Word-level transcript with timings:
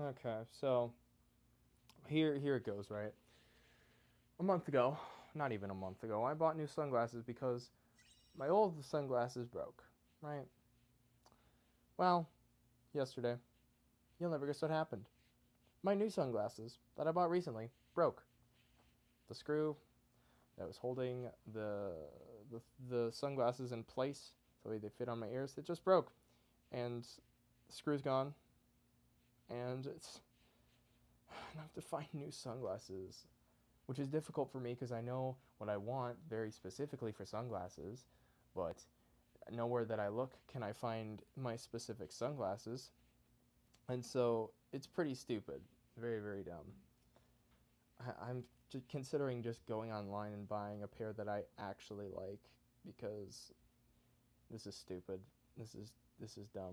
Okay, 0.00 0.38
so 0.58 0.92
here 2.08 2.38
here 2.38 2.56
it 2.56 2.64
goes, 2.64 2.86
right? 2.90 3.12
A 4.38 4.42
month 4.42 4.66
ago, 4.68 4.96
not 5.34 5.52
even 5.52 5.68
a 5.68 5.74
month 5.74 6.02
ago, 6.02 6.24
I 6.24 6.32
bought 6.32 6.56
new 6.56 6.66
sunglasses 6.66 7.22
because 7.22 7.68
my 8.38 8.48
old 8.48 8.82
sunglasses 8.82 9.46
broke, 9.46 9.82
right? 10.22 10.46
Well, 11.98 12.30
yesterday, 12.94 13.34
you'll 14.18 14.30
never 14.30 14.46
guess 14.46 14.62
what 14.62 14.70
happened. 14.70 15.04
My 15.82 15.94
new 15.94 16.08
sunglasses 16.08 16.78
that 16.96 17.06
I 17.06 17.12
bought 17.12 17.28
recently 17.28 17.68
broke. 17.94 18.22
The 19.28 19.34
screw 19.34 19.76
that 20.56 20.66
was 20.66 20.78
holding 20.78 21.26
the 21.52 21.92
the, 22.50 22.60
the 22.88 23.12
sunglasses 23.12 23.72
in 23.72 23.84
place, 23.84 24.30
the 24.62 24.70
way 24.70 24.78
they 24.78 24.88
fit 24.88 25.10
on 25.10 25.18
my 25.18 25.28
ears, 25.28 25.56
it 25.58 25.66
just 25.66 25.84
broke. 25.84 26.10
And 26.72 27.04
the 27.68 27.74
screw's 27.74 28.00
gone. 28.00 28.32
And 29.50 29.86
it's 29.86 30.20
I 31.30 31.60
have 31.60 31.72
to 31.74 31.80
find 31.80 32.06
new 32.12 32.30
sunglasses, 32.30 33.26
which 33.86 33.98
is 33.98 34.08
difficult 34.08 34.50
for 34.50 34.58
me 34.58 34.74
because 34.74 34.92
I 34.92 35.00
know 35.00 35.36
what 35.58 35.68
I 35.68 35.76
want 35.76 36.16
very 36.28 36.50
specifically 36.50 37.12
for 37.12 37.24
sunglasses, 37.24 38.06
but 38.54 38.76
nowhere 39.50 39.84
that 39.84 40.00
I 40.00 40.08
look 40.08 40.32
can 40.50 40.62
I 40.62 40.72
find 40.72 41.22
my 41.36 41.56
specific 41.56 42.12
sunglasses. 42.12 42.90
And 43.88 44.04
so 44.04 44.50
it's 44.72 44.86
pretty 44.86 45.14
stupid. 45.14 45.60
Very, 45.98 46.20
very 46.20 46.42
dumb. 46.42 46.72
I, 48.22 48.30
am 48.30 48.44
considering 48.88 49.42
just 49.42 49.66
going 49.66 49.92
online 49.92 50.32
and 50.32 50.48
buying 50.48 50.82
a 50.82 50.86
pair 50.86 51.12
that 51.14 51.28
I 51.28 51.42
actually 51.58 52.06
like 52.06 52.38
because 52.86 53.52
this 54.50 54.66
is 54.66 54.74
stupid. 54.74 55.20
This 55.58 55.74
is 55.74 55.90
this 56.20 56.36
is 56.36 56.48
dumb. 56.48 56.64